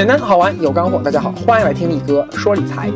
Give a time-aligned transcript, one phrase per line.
[0.00, 2.90] 简单好玩有干货，大家好，欢迎来听力哥说理财。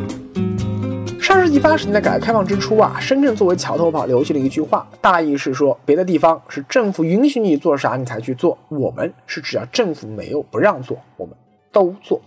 [1.21, 11.37] 上世纪八十年代改革开放之初啊，深圳作为桥头堡，流行了一句话，大意是说，别的地方是政府允许你做啥你才去做，我们是只要政府没有不让做，我们
[11.71, 12.23] 都做。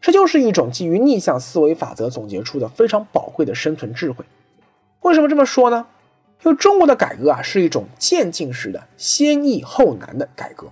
[0.00, 4.24] 这就是一种基于逆向思维法则总结出的非常宝贵的生存智慧。
[5.00, 5.84] 为什么这么说呢？
[6.44, 10.68] 因为中国的改革啊，是一种渐进式的、先易后难的改革。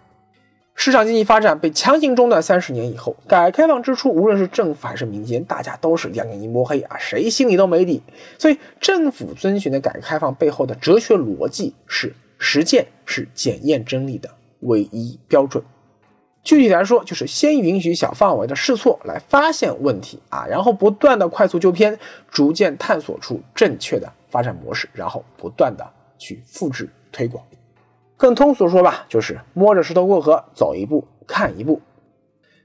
[0.76, 8.02] 市场经济发展被强行中断三十年以后，改革开放之初，无论是政府还是民间，大家都是两眼一摸黑啊，谁心里都没底。
[8.38, 14.28] 所以，政府遵循的改革开放背后的哲学逻辑是：实践是检验真理的
[14.60, 15.62] 唯一标准。
[16.42, 21.98] 具体来说，就是先允许小范围的试错来发现问题啊，然后不断的快速纠偏，
[22.28, 27.42] 逐渐探索出正确的发展模式，然后不断的去复制推广。
[28.16, 31.80] 更通俗说吧，就是摸着石头过河，走一步看一步。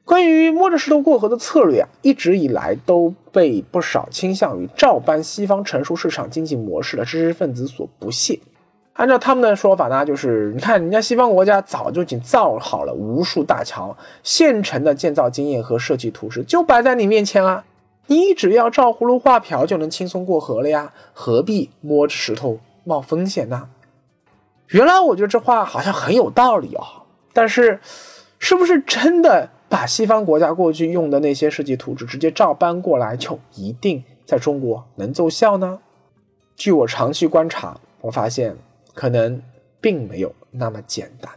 [0.05, 8.39] 关于摸着石头过河的策略啊，一直以来都被不少倾向于照搬西方成熟市场经济模式的知识分子所不屑。
[8.93, 17.63] 按照他们的说法呢，就是你看人家西方国家早就已经造好了无数大桥，现成的建造经验和设计图纸就摆在你面前啊，
[18.07, 23.69] 你只要照葫芦画瓢就能轻松过河了呀，何必摸着石头冒风险呢？
[24.69, 26.83] 原来我觉得这话好像很有道理哦，
[27.33, 27.79] 但是，
[28.37, 35.79] 是不是真的把西方国家过去用的那些设计图纸直接照搬过来，就一定在中国能奏效呢？
[36.55, 38.55] 据我长期观察，我发现
[38.93, 39.41] 可能
[39.81, 41.31] 并没有那么简单。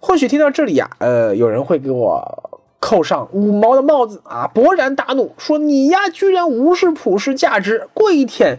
[0.00, 8.58] 或许听到这里呀，呃，有人会给我扣上五毛的帽子啊，勃然大怒，说你呀，居然无视普世价值，跪舔。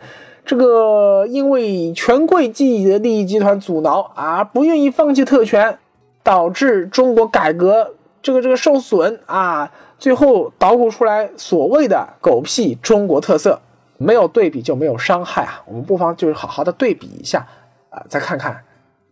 [0.49, 5.77] 这个因为权贵积极的利益集团阻挠啊，不愿意放弃特权，
[6.23, 7.93] 导致中国改革
[8.23, 13.61] 这个这个受损啊，最后捣鼓出来所谓的狗屁中国特色，
[13.99, 15.61] 没有对比就没有伤害啊。
[15.67, 17.45] 我们不妨就是好好的对比一下
[17.91, 18.63] 啊，再看看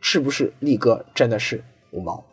[0.01, 2.23] 是不是力哥真的是五毛。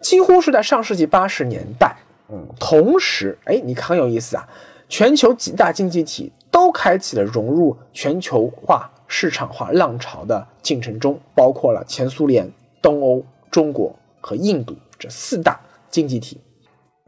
[0.00, 1.94] 几乎是在上世纪八十年代，
[2.28, 4.48] 嗯，同时，哎，你很有意思啊，
[4.88, 6.32] 全球几大经济体。
[6.56, 12.50] 都开启了融入全球化、市场化浪潮的进程中，包括了前苏联、
[12.80, 16.40] 东欧、中国和印度这四大经济体，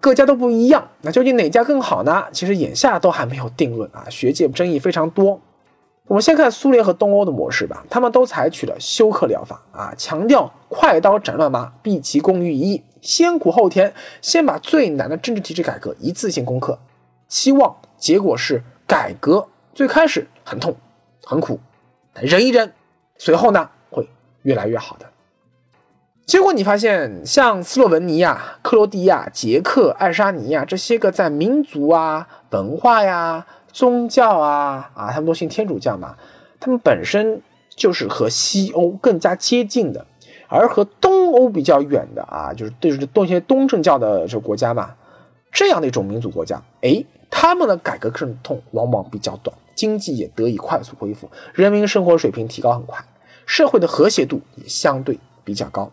[0.03, 0.87] 各家都不一样。
[1.01, 2.27] 那究竟哪家更好呢？
[2.31, 5.41] 其实眼下都还没有定论啊，学界争议非常多。
[6.09, 16.79] 我们先看苏联和东欧的模式吧，他们都采取了休克疗法啊，强调快刀斩乱麻，毕其功于一役，先苦后甜，先把最难的政治体制改革一次性攻克，
[17.27, 18.63] 期望结果是。
[18.89, 20.75] 改革最开始很痛
[21.23, 21.61] 很苦，
[22.15, 22.73] 忍一忍，
[23.19, 24.09] 随后呢会
[24.43, 25.05] 越来越好的。
[26.25, 36.17] 结果你发现，像斯洛文尼亚、克罗地亚、捷克、爱沙尼亚这些个在民族啊、文化呀、宗教啊啊，他们都信天主教嘛，
[36.59, 40.07] 他们本身就是和西欧更加接近的，
[40.49, 44.95] 而和东欧比较远的啊，就是就是东些东正教的这国家嘛，
[45.53, 47.05] 这样的一种民族国家，哎。
[47.31, 53.05] 他们的改革阵痛往往比较短，经济也得以快速恢复，人民生活水平提高很快，
[53.45, 55.93] 社会的和谐度也相对比较高。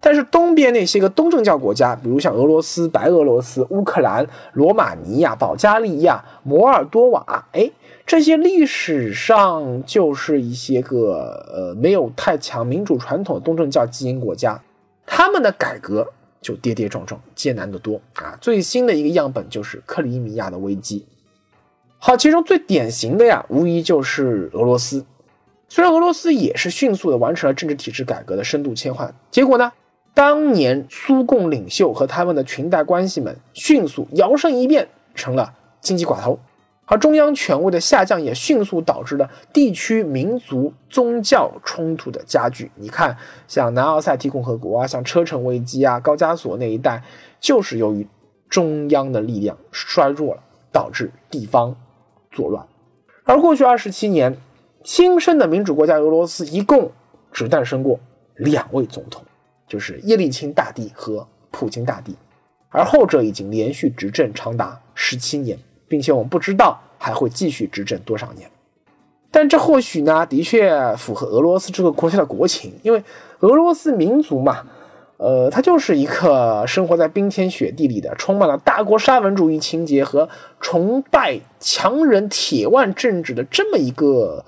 [0.00, 7.70] 但是东边那些个东正教国家，比如像俄罗斯、白俄罗斯、乌克兰、罗马尼亚、保加利亚、摩尔多瓦，哎，
[8.06, 14.60] 这些历史上就是一些个呃没有太强民主传统的东正教基因国家，
[15.06, 16.13] 他们的改革。
[16.44, 18.36] 就跌跌撞撞，艰难得多啊！
[18.38, 21.06] 最新的一个样本就是克里米亚的危机。
[21.98, 25.06] 好，其中最典型的呀，无疑就是俄罗斯。
[25.70, 29.72] 虽然俄罗斯也是迅速的完成了政治体制改革的深度切换，结果呢，
[30.12, 36.38] 当年苏共领袖和他们的裙带关系们迅速摇身一变成了经济寡头。
[36.86, 42.70] 而中央权威的下降也迅速导致了地区民族宗教冲突的加剧。
[42.74, 43.16] 你看，
[43.48, 47.02] 像南奥塞梯共和国啊，像车臣危机啊，高加索那一带，
[47.40, 48.06] 就是由于
[48.50, 51.74] 中央的力量衰弱了，导致地方
[52.30, 52.66] 作乱。
[53.24, 54.36] 而过去二十七年，
[54.82, 56.92] 新生的民主国家俄罗斯一共
[57.32, 57.98] 只诞生过
[58.36, 59.24] 两位总统，
[59.66, 62.14] 就是叶利钦大帝和普京大帝，
[62.68, 65.58] 而后者已经连续执政长达十七年。
[65.88, 68.50] 并且我们不知道还会继续执政多少年，
[69.30, 73.02] 但这或许呢，的确符合俄罗斯这个国家的国情，因为
[73.40, 74.64] 俄罗斯民族嘛，
[75.16, 80.28] 呃，它就是一个生活在冰天雪地里的，充满了大国沙文主义情节和
[80.60, 84.44] 崇拜强人铁腕政治的这么一个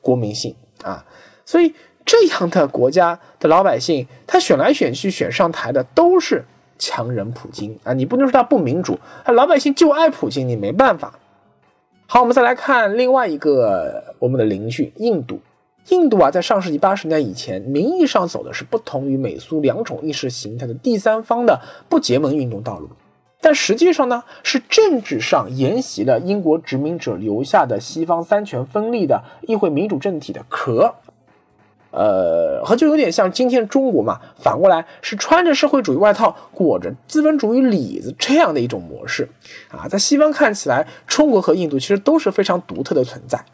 [0.00, 1.04] 国民性啊，
[1.44, 6.44] 所以这样的国家的老百姓，他选来选去选上台的都是
[6.80, 7.92] 强人普京啊！
[7.92, 11.16] 你不能说他不民主，老百姓就爱普京，你没办法。
[12.06, 15.38] 好，我们再来看另外一个我们的邻居印度。
[15.88, 22.88] 印度啊，在上世纪八十年代以前，名义上走的是不同于美苏两种意识形态的第三方的不结盟运动道路，
[23.40, 30.94] 但实际上呢，是政治上沿袭了英国殖民者留下的西方三权分立的议会民主政体的壳。
[31.92, 39.28] 呃，和就有点像今天中国嘛，反过来是穿着社会主义外套，裹着资本主义里子这样的一种模式
[39.70, 43.44] 啊，在西方看起来，中国和印度其实都是非常独特的存在。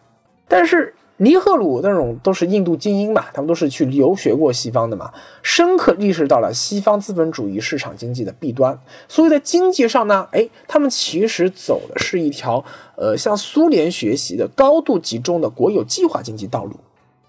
[0.47, 5.11] 但是尼赫鲁那种都是印度精英嘛，他们都是去留学过西方的嘛，
[5.43, 8.79] 深刻意识到了西方资本主义市场经济的弊端，
[9.09, 12.63] 所以在经济上呢，哎，他们其实走的是一条
[12.97, 16.75] 呃向苏联学习的高度集中的国有计划经济道路，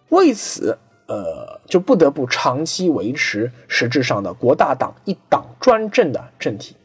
[0.10, 0.78] 为此。
[1.08, 6.76] 呃，就不得不长期维持实质上的国大党一党专政的政体，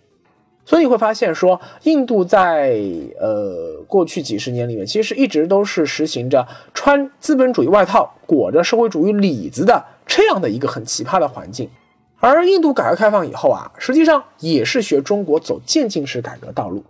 [0.64, 2.80] 所以你会发现说，印度在
[3.18, 11.68] 呃过去几十年里面，其实一直都是实行着穿资本主义外套、裹着社会主义里子的这样的一个很奇葩的环境。
[12.20, 16.84] 而印度改革开放以后啊，实际上也是学中国走渐进式改革道路，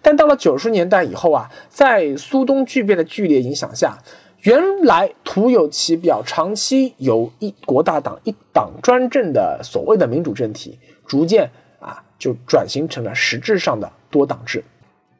[0.00, 3.98] 但到了九十年代以后啊，在苏东剧变的剧烈影响下。
[4.42, 11.50] 原来徒有其表，长期由一国大党一党专政的所谓的民主政体，逐渐
[11.80, 14.62] 啊就转型成了实质上的多党制。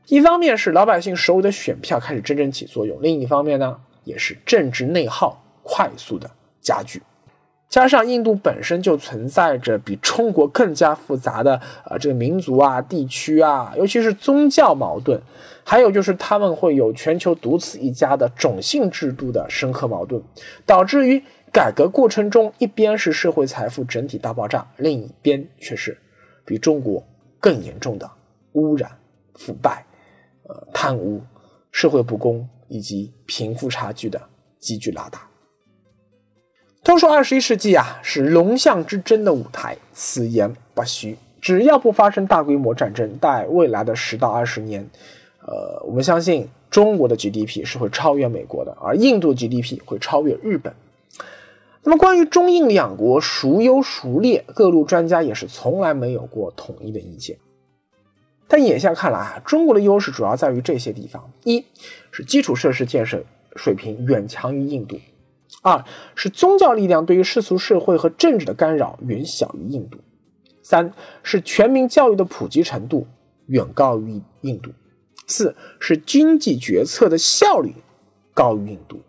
[0.07, 6.31] 一方面是老百姓手里的选票开始真正起作用，另一方面呢，也是政治内耗快速的
[6.61, 7.03] 加剧。
[7.69, 15.21] 加上印度本身就存在着比中国更加复杂的呃这个民族啊、地区啊，尤其是宗教矛盾，
[15.65, 20.23] 还有就是他们会有全球独此一家的种姓制度的深刻矛盾，
[20.65, 21.23] 导致于
[21.53, 25.99] 改革过程中，一边是社会财富整体大爆炸，另一边却是
[26.47, 27.07] 比中国
[27.39, 28.11] 更严重的
[28.53, 28.91] 污染、
[29.35, 29.85] 腐败、
[30.49, 31.21] 呃贪污、
[31.71, 34.19] 社会不公以及贫富差距的
[34.59, 35.28] 急剧拉大。
[36.83, 41.17] 都说二十一世纪啊是龙象之争的舞台，此言不虚。
[41.41, 44.89] 只要不发生大规模战争，待未来的十到二十年，
[45.41, 50.75] 呃，我们相信中国的 GDP 是会超越美国的，而印度 GDP 会超越日本。
[51.85, 57.39] 那么关于中印两国孰优孰劣，各路专家也是从来没有过统一的意见。
[58.49, 61.65] 但眼下看来啊，中国的优势主要在于这些地方：一
[62.11, 63.23] 是基础设施建设
[63.57, 64.99] 水平远强于印度。
[65.63, 65.85] 二
[66.15, 69.99] 是宗教力量对于世俗社会和政治的干扰远小于印度，
[70.63, 73.07] 三是全民教育的普及程度
[73.47, 74.71] 远高于印度，
[75.27, 77.75] 四是经济决策的效率
[78.33, 79.01] 高于印度，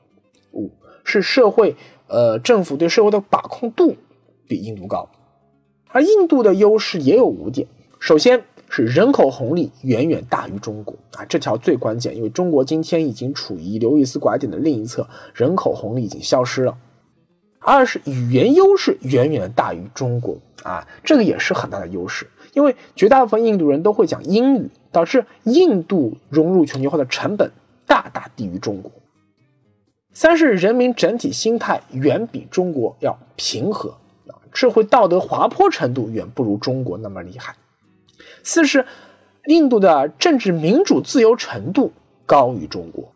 [0.52, 0.72] 五
[1.04, 1.76] 是社会
[2.08, 3.96] 呃政府对社会的把控度
[4.48, 5.10] 比印度高，
[5.88, 7.68] 而印度的优势也有五点，
[8.00, 8.44] 首先。
[8.70, 16.78] 是人口红利远远大于中国啊，这条最关键，因为中国今天已经处于刘易斯拐点的另一侧，人口红利已经消失了。
[17.62, 27.52] 二是语言优势远远大于中国啊，这个也是很大的优势，因为绝大部分印度人都会讲英语，导致印度融入全球化的成本
[27.86, 28.92] 大大低于中国。
[30.14, 33.90] 三是人民整体心态远比中国要平和
[34.28, 37.56] 啊，社会道德滑坡程度远不如中国那么厉害。
[38.44, 38.86] 四是，
[39.46, 41.92] 印度的政治民主自由程度
[42.26, 43.12] 高于中国。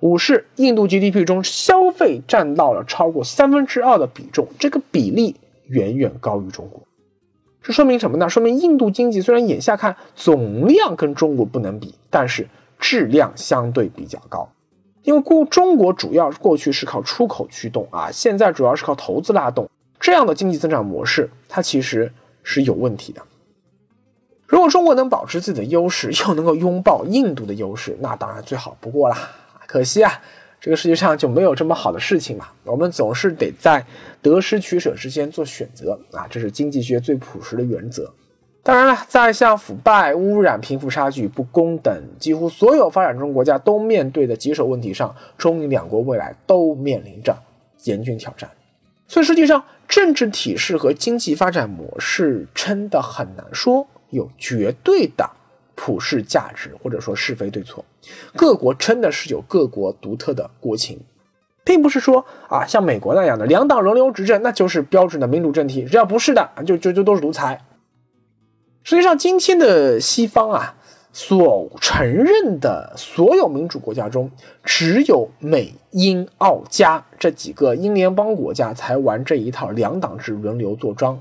[0.00, 5.36] 五是，印度 GDP 中消费占到了超过三分之二的比重，这个比例
[5.68, 6.82] 远远高于中国。
[7.62, 8.28] 这说明什么呢？
[8.28, 12.48] 说明印度经济虽然眼下看总量跟中国不能比，但是
[12.78, 14.50] 质量相对比较高。
[15.02, 22.10] 因为过中国主要过去是靠出口驱动啊，现在主要是靠投资拉动，这样的经济增长模式，它其实
[22.42, 23.20] 是有问题的。
[24.50, 29.16] 如果中国能保持自己的优势， 又能够拥抱印度的优势，那当然最好不过啦。
[29.68, 30.20] 可惜啊，
[30.60, 32.48] 这个世界上就没有这么好的事情嘛。
[32.64, 33.86] 我们总是得在
[34.20, 38.12] 得失取舍之间做选择啊，这是经济学最朴实的原则。
[38.64, 47.34] 当然了，在像腐败、污染、贫富差距、不公等几乎所有发展中国家都面对的棘手问题上，中印两国未来都面临着
[47.84, 48.50] 严峻挑战。
[49.06, 53.86] 所以，实际上政治体制和经济发展模式真的很难说。
[54.10, 55.28] 有绝对的
[55.74, 57.84] 普世价值，或者说是非对错。
[58.36, 61.00] 各国真的是有各国独特的国情，
[61.64, 65.84] 并不是说啊，像美国那样的两党轮流执政，那就是标准的民主政体。
[65.84, 67.64] 只要不是的，就就就都是独裁。
[68.82, 70.74] 实际上，今天的西方啊，
[71.12, 74.30] 所承认的所有民主国家中，
[74.64, 81.20] 只有美、英、澳、加这几个英联邦国家才玩这一套两党制轮流坐庄。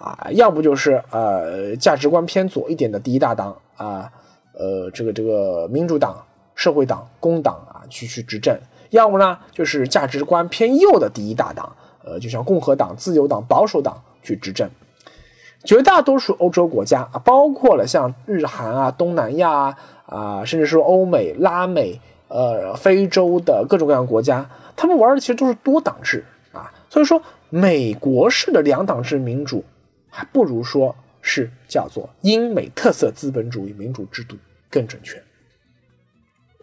[0.00, 4.10] 啊，要不就是呃价值观偏左一点的第一大党啊，
[4.54, 8.56] 呃这个这个民主党、社会党、工党啊去去执政；
[8.88, 14.70] 要么呢就是价值观偏右的第一大党，呃就像共和党、自由党、保守党去执政。
[15.62, 19.76] 绝大多数欧洲国家啊，包括了像日韩啊、东南亚啊，
[20.06, 26.72] 啊，甚至是欧美、拉美、呃、非洲的各种各样国家，他们玩的其实都是多党制啊。
[26.88, 29.62] 所以说，美国式的两党制民主，
[30.10, 34.36] 还不如说是叫做英美特色资本主义民主制度
[34.68, 35.22] 更准确。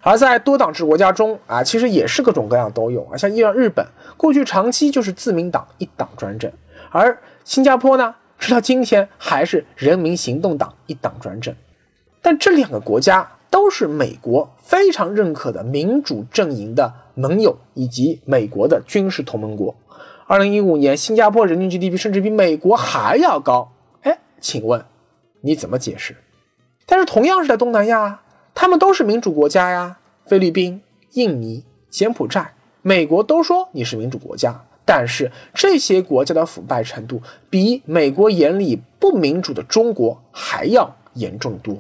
[0.02, 3.86] 而在多党制国家中啊，其实也是各种各样都有啊，像伊朗、日本
[4.16, 6.52] 过去长期就是自民党一党专政，
[6.92, 8.16] 而新加坡呢？
[8.40, 11.56] 直到今天还是人民行动党一党专政，
[12.22, 19.76] 但这两个国家都是美国非常认可的民主阵营的盟友以及美国的军事同盟国。
[20.30, 23.72] 二零一五年，新加坡人均 GDP 甚至比美国还要高。
[24.02, 24.84] 哎，请问
[25.40, 26.18] 你怎么解释？
[26.86, 28.20] 但是同样是在东南亚，
[28.54, 30.82] 他们都是民主国家呀，菲律宾、
[31.14, 34.66] 印尼、柬埔寨，美国都说你是民主国家。
[34.84, 41.78] 但是这些国家的腐败程度比美国眼里不民主的中国还要严重多。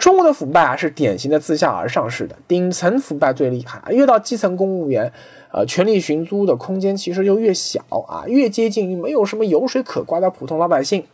[0.00, 5.12] 中国的腐败啊是典型的自下而上式的，顶层腐败最厉害，越到基层公务员，
[5.52, 11.04] 呃，权力寻租的空间其实就越小啊，越接近于没有什么油水可刮的普通老百姓。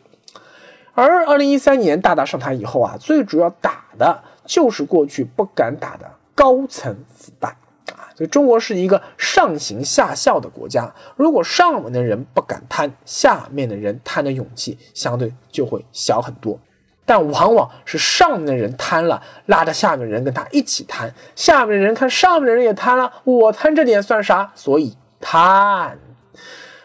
[0.94, 7.56] 而二零一三年大大上台以后啊，最主要打的就是过去不敢打的高层腐败
[7.92, 8.14] 啊。
[8.14, 16.60] 所以中国是一个上行下效的国家，如果上面的人不敢贪，下面的人贪的勇气相对就会小很多。
[17.06, 24.52] 但往往是上面的人贪了，拉着下面人跟他一起贪；下面的人看上面的人也贪了，我贪这点算啥？
[24.54, 25.96] 所以贪。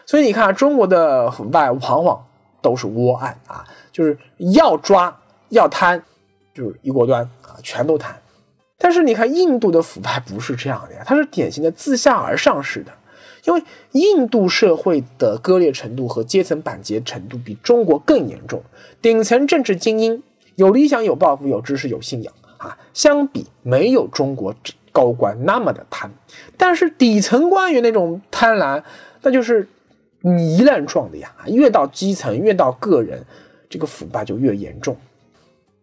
[0.06, 2.24] 所以你看，中国的腐败往往
[2.60, 4.16] 都是窝案啊，就是
[4.54, 6.00] 要抓要贪，
[6.54, 8.14] 就是一锅端啊，全都贪。
[8.78, 12.92] 但是你看，印度的腐败不是这样的呀，它是典型的自下而上式的，
[13.44, 18.62] 因为印度社会的割裂程度和阶层板结程度比中国更严重。
[19.00, 20.22] 顶层政治精英
[20.54, 24.54] 有理想、有抱负、有知识、有信仰啊，相比没有中国
[24.92, 26.10] 高官那么的贪。
[26.56, 28.82] 但是底层官员那种贪婪，
[29.22, 29.66] 那就是
[30.22, 33.24] 糜烂状的呀，越到基层，越到个人，
[33.68, 34.96] 这个腐败就越严重。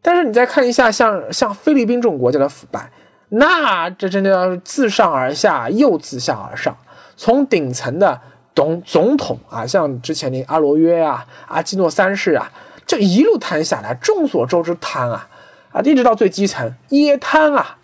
[0.02, 2.90] 但是你再看一下，像像菲律宾这种国家的腐败，
[3.28, 6.78] 那这真的要是自上而下又自下而上，
[7.20, 8.22] 从顶层的
[8.56, 12.50] 总总统啊，像之前的阿罗约啊、阿基诺三世啊，
[12.88, 15.28] 这一路贪下来，众所周知贪啊
[15.74, 17.78] 啊，一直到最基层也贪啊。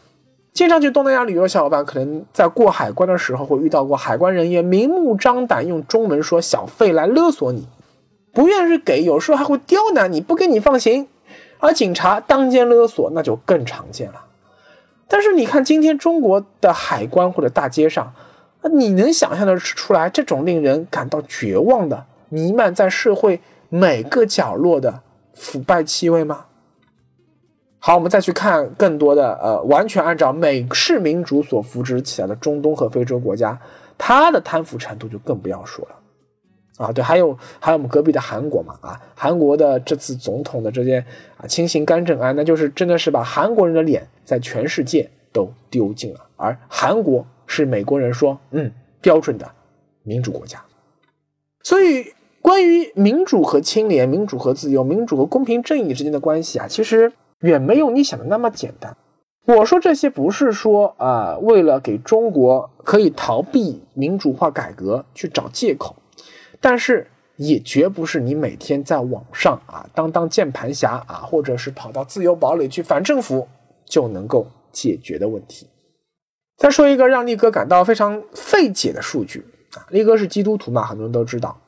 [0.54, 7.68] 经常去东南亚旅游的小伙伴，可能在过海关的时候会遇到过海关人员明目张胆用中文说小费来勒索你，
[8.32, 11.10] 不愿意给，有时候还会刁难你，不给你放行。
[11.60, 14.22] 而警察当街勒索，那就更常见了。
[15.10, 18.14] 但是你看，今天中国的海关或者大街上，
[18.70, 25.02] 你能想象的出来这种令人感到绝望的、弥漫在社会每个角落的
[25.34, 26.46] 腐败气味吗？
[27.80, 33.60] 好，我们再去看更多的，呃，完全按照美式民主所扶植起来的中东和非洲国家，
[33.98, 35.96] 它的贪腐程度就更不要说了。
[36.78, 41.06] 啊，对，还有还有我们隔壁的韩国嘛，啊，韩国的这次总统的这些
[41.38, 46.22] 啊轻刑干政案，那就是真的是把韩国人的脸在全世界都丢尽了。
[46.36, 48.72] 而韩国是美国人说，嗯，
[49.02, 49.52] 标准的
[50.04, 50.64] 民主国家。
[51.64, 58.96] 所以，关于民主和清廉、民主和自由、民主和公平正义之间的关系啊，其实远没有你想的那么简单。
[59.48, 65.96] 我说这些不是说啊，为了给中国可以逃避民主化改革去找借口。
[66.62, 73.48] 但是也绝不是你每天在网上啊当当键盘侠啊，或者是跑到自由堡垒去反政府
[73.86, 75.68] 就能够解决的问题。
[76.58, 81.60] 再说一个让力哥感到非常费解的数据啊，力哥是基督徒嘛，很多人都知道。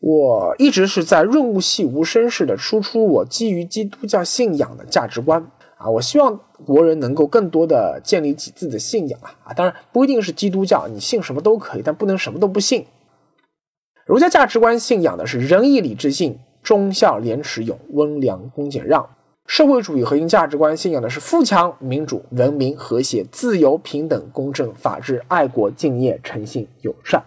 [0.00, 12.86] 我一直是在润物细无声似的输出我基于基督教信仰的价值观啊，我希望国人能够更多的建立起自己的信仰啊啊，当然不一定是基督教，你信什么都可以，但不能什么都不信。
[14.04, 19.08] 儒家价值观信仰的是仁义礼智信、忠孝廉耻勇、温良恭俭让；
[19.46, 27.22] 社会主义核心价值观信仰的是富强、民主、文明、和谐、自由、平等、公正、法治、爱国、敬业、诚信、友善。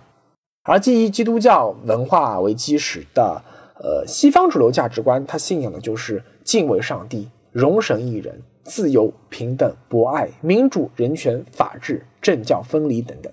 [0.63, 3.41] 而基于基督教文化为基石的，
[3.81, 13.31] 呃，西方主流价值观，它信仰的就是敬畏上帝、容神益人、自由、平等、博爱、民主、人权、法治、政教分离等等。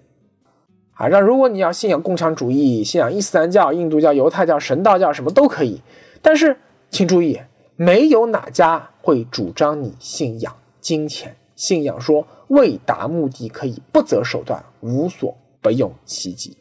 [0.92, 5.82] 啊，让如果你要信仰共产主义、信仰伊斯兰教、印度教、犹太教、神道教什么都可以，
[6.22, 6.56] 但是
[6.88, 7.38] 请注意，
[7.76, 16.56] 没有哪家会主张你信仰金钱，信仰说为达目的可以不择手段、无所不用其极。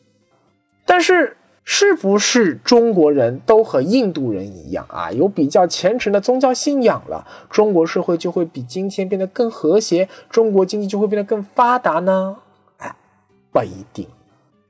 [0.86, 12.38] 但是，是不是中国人都和印度人一样啊，有比较虔诚的宗教信仰了，中国社会就会比今天变得更和谐，中国经济就会变得更发达呢？
[12.78, 12.96] 哎，
[13.52, 14.08] 不一定。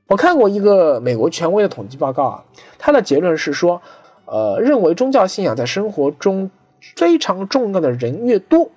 [0.08, 2.44] 我看过一个美国权威的统计报告啊，
[2.78, 3.82] 他的结论是说，
[4.26, 6.50] 呃，认为宗教信仰在生活中
[6.96, 8.70] 非常重要的人越多，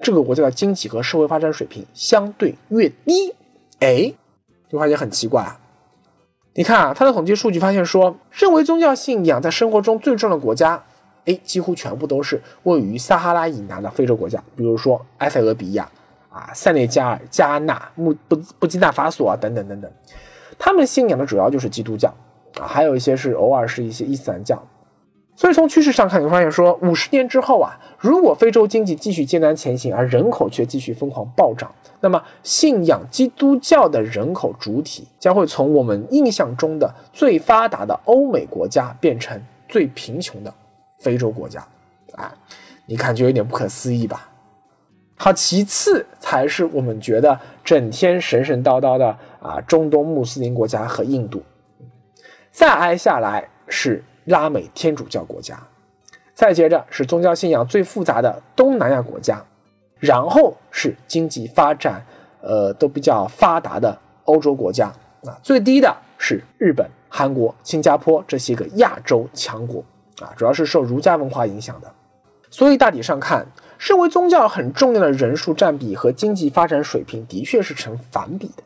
[0.00, 3.34] 这个国家的经济和社会发展水平相对越低。
[3.80, 4.12] 哎，
[4.68, 5.60] 就发现很奇怪啊。
[6.54, 10.82] 你看啊，他的统计数据发现说，认为宗教信仰在生活中最重要的国家，
[11.26, 15.88] 哎，几乎全部都是位于撒哈拉以南的非洲国家，比如说埃塞俄比亚
[16.30, 19.90] 啊、塞内加尔、加纳、穆布布基纳法索啊等等等等。
[20.58, 22.12] 他们信仰的主要就是基督教
[22.60, 24.62] 啊，还有一些是偶尔是一些伊斯兰教。
[25.38, 31.70] 所以从趋势上看，你会发现说，五十年之后啊，如果非洲经济继续艰难前行，而人口却继续疯狂暴涨，
[32.00, 40.50] 那么信仰基督教的人口主体将会从我们印象中的最发达的欧美国家变成最贫穷的
[41.00, 41.60] 非洲国家。
[42.14, 42.32] 啊，
[42.86, 44.30] 你感觉有点不可思议吧？
[45.16, 51.42] 好，其次才是我们觉得整天神神叨叨的啊，中东穆斯林国家和印度，
[52.56, 55.62] 再挨下来是拉美天主教国家，
[56.32, 59.44] 再接着是宗教信仰最复杂的东南亚国家，
[60.00, 62.02] 然后是经济发展
[62.40, 63.94] 呃都比较发达的
[64.24, 64.86] 欧洲国家
[65.26, 69.84] 啊，最低的是日本、韩国、新加坡这些个亚洲强国
[70.22, 71.92] 啊，主要是受儒家文化影响的，
[72.48, 73.46] 所以大体上看。
[73.78, 78.62] 身为宗教很重要的人数占比和经济发展水平的确是成反比的。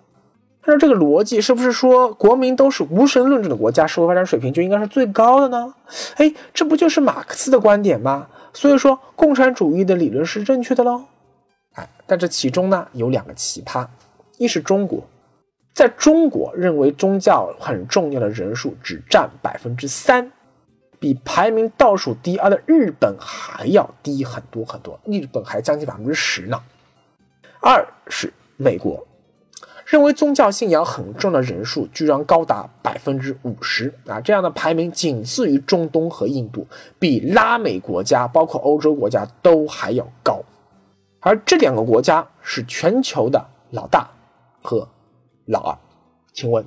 [0.62, 5.74] 按照这个逻辑，是不是说国民都是无神论者的国家，社会发展水平就应该是最高的呢？
[6.16, 8.28] 哎，这不就是马克思的观点吗？
[8.52, 11.04] 所以说，共产主义的理论是正确的喽。
[11.72, 13.86] 哎，但这其中呢有两个奇葩，
[14.38, 15.02] 一是中国，
[15.72, 20.32] 在中国认为宗教很重要的人数只占百分之三。
[20.98, 26.60] 比排名倒数第二的日本还要低很多很多，日本还将近百分之十呢。
[27.62, 29.06] 二是美国，
[29.90, 36.64] 认为宗教信仰很重的人数居然高达百分之五十啊，这样的排名仅次于中东和印度，
[37.00, 40.40] 比拉美国家包括欧洲国家都还要高。
[41.18, 44.08] 而这两个国家是全球的老大
[44.62, 44.88] 和
[45.46, 45.76] 老二，
[46.32, 46.64] 请问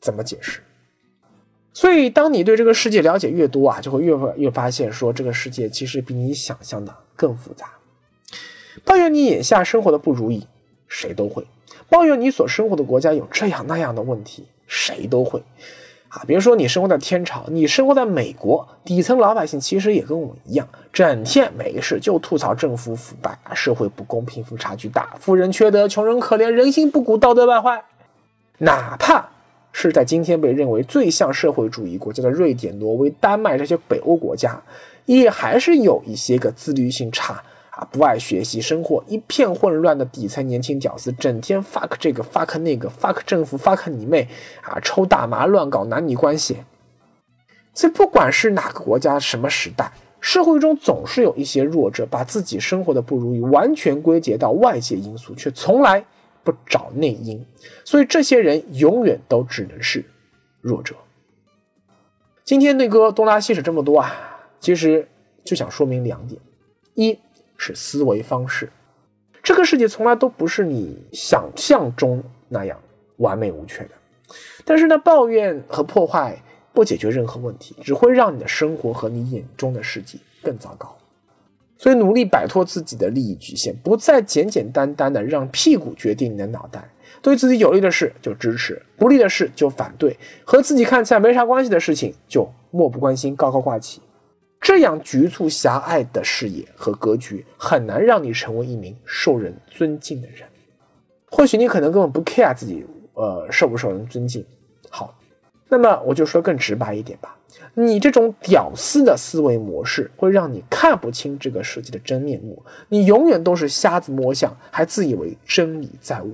[0.00, 0.60] 怎么解释？
[1.72, 7.70] 所以，当你对这个世界了解越多啊，就会越越发现说，这个世界其实比你想象的更复杂。
[8.84, 10.46] 抱怨你眼下生活的不如意，
[10.86, 11.42] 谁都会；
[11.88, 15.42] 抱怨你所生活的国家有这样那样的问题，谁都会。
[16.08, 27.84] 啊，别说你生活在天朝，你生活在美国，底层老百姓其实也跟我们一样，整天没事就吐槽政府腐败、社会不公、贫富差距大、富人缺德、穷人可怜、人心不古、道德败坏，
[28.58, 29.30] 哪怕。
[29.78, 34.62] 是在今天被认为最像社会主义国家的瑞典、挪威、丹麦这些北欧国家，
[35.04, 37.44] 也还是有一些个自律性差
[37.76, 44.26] 啊、不爱学习、生活一片混乱的底层年轻屌丝，整天 fuck 这个 fuck 那个 fuck 政府 fuck 你妹
[44.62, 46.56] 啊，抽大麻乱搞男女关系。
[47.74, 56.04] 这不管是哪个国家、什么时代，社会中总是有一些弱者，把自己生活的不如意完全归结到外界因素，却从来。
[56.46, 57.44] 不找内因，
[57.84, 60.04] 所以这些人永远都只能是
[60.60, 60.94] 弱者。
[62.44, 64.14] 今天内哥东拉西扯这么多啊，
[64.60, 65.08] 其实
[65.44, 66.40] 就想说明两点：
[66.94, 67.18] 一
[67.56, 68.70] 是思维方式，
[69.42, 72.78] 这个世界从来都不是你想象中那样
[73.18, 73.90] 完美无缺的。
[74.64, 76.36] 但是呢，抱怨和破坏
[76.72, 80.96] 不解决任何问题，只会让你的生活和你眼中的世界更糟糕。
[81.78, 86.88] 所以，努力摆脱自己的利益局限，不再简简单单的让屁股决定你的脑袋。
[87.22, 94.00] 对自己有利的事就支持，不利的事就反对，和自己看起来没啥关系的事情就漠不关心、高高挂起。
[94.60, 100.48] 这样局促狭隘的视野和格局，很难让你成为一名受人尊敬的人。
[101.30, 104.44] 或许你可能根本不 care 自己，呃，受不受人尊敬。
[104.88, 105.14] 好，
[105.68, 107.36] 那么我就说更直白一点吧。
[107.74, 116.30] 你这种屌丝的思维模式会让你看不清这个世界的真面目，你永远都是瞎子摸象，还自以为真理在握，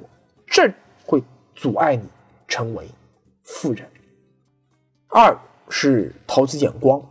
[0.46, 0.72] 这
[1.04, 1.22] 会
[1.54, 2.04] 阻碍你
[2.48, 2.86] 成为
[3.42, 3.84] 富人。
[5.08, 5.36] 二
[5.68, 7.02] 是投资眼光，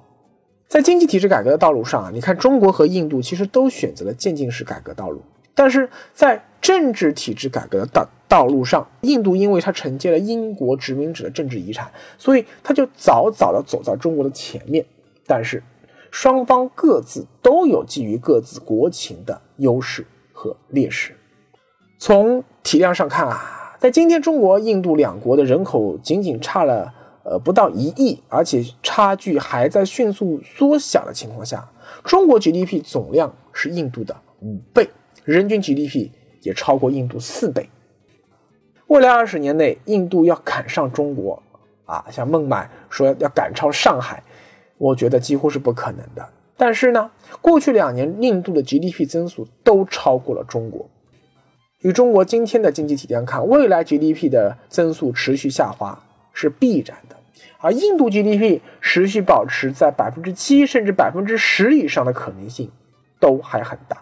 [0.71, 5.21] 在经济体制改革的道路上啊，你看中国和印度其实都选择了渐进式改革道路，
[5.53, 14.85] 但是在政治体制改革的道道路上，印度因为它承接了英国殖民者的政治遗产，所以它就早早的走在中国的前面。
[15.27, 15.61] 但是，
[16.09, 21.17] 双方各自都有基于各自国情的优势和劣势。
[21.99, 31.69] 从体量上看啊，在今天中国、印度两国的人口仅仅差了呃不到一亿，而且差距还在迅速缩小的情况下，
[32.03, 34.89] 中国 GDP 总量是印度的五倍，
[35.23, 36.09] 人均 GDP
[36.41, 37.69] 也超过印度四倍。
[38.87, 41.41] 未来二十年内，印度要赶上中国，
[41.85, 44.21] 啊，像孟买说要赶超上海，
[44.77, 46.27] 我觉得几乎是不可能的。
[46.57, 47.09] 但是呢，
[47.41, 50.89] 过去两年印度的 GDP 增速都超过了中国。
[51.79, 56.03] 与中国今天的经济体量看，未来 GDP 的增速持续下滑
[56.41, 57.15] 是必然的，
[57.59, 62.71] 而印度 GDP 持续保持在百分之七甚至百分之十以上的可能性
[63.19, 63.97] 都还很大。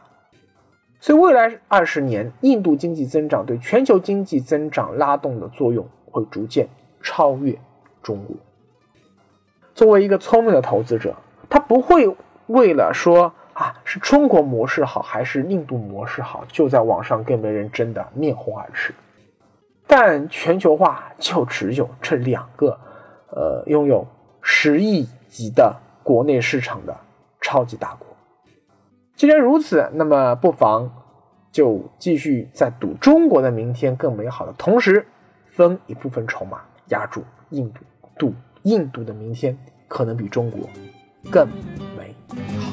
[1.02, 6.67] 所以，未来二十年，印度经济增长对全球经济增长拉动的作用会逐渐
[7.02, 7.58] 超越
[8.02, 8.36] 中国。
[9.73, 11.15] 作为一个聪明的投资者，
[11.49, 12.15] 他不会
[12.47, 18.93] 为了说啊是中国模式好还是印度模式好，就在网上跟别人争得面红耳赤。
[19.91, 22.80] 但全球化就只有这两个，
[23.32, 24.06] 呃，拥有
[24.39, 26.95] 十亿级的国内市场的
[27.41, 28.08] 超级大国。
[29.15, 30.91] 既然如此，那么不妨
[31.52, 35.08] 就继续在赌中国的明天更美好的同时，
[35.47, 37.80] 分一部分筹码压住印度，
[38.15, 40.69] 赌印度的明天可能比中国
[41.32, 41.49] 更
[41.97, 42.15] 美
[42.60, 42.68] 好